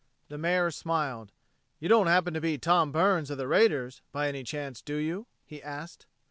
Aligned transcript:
The 0.29 0.37
Mayor 0.39 0.71
smiled. 0.71 1.31
"You 1.79 1.87
don't 1.87 2.07
happen 2.07 2.33
to 2.33 2.41
be 2.41 2.57
Tom 2.57 2.91
Burns 2.91 3.29
of 3.29 3.37
the 3.37 3.47
raiders, 3.47 4.01
by 4.11 4.29
any 4.29 4.43
chance, 4.43 4.81
do 4.81 4.95
you?" 4.95 5.27
he 5.45 5.61
asked. 5.61 6.07